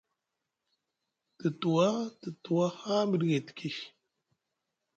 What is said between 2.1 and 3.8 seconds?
te tuwa haa mɗi gay tiki.